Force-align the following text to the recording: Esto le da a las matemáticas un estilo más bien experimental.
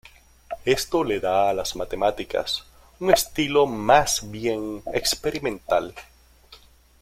Esto 0.65 1.03
le 1.03 1.19
da 1.19 1.51
a 1.51 1.53
las 1.53 1.75
matemáticas 1.75 2.63
un 3.01 3.11
estilo 3.11 3.67
más 3.67 4.23
bien 4.31 4.81
experimental. 4.91 5.93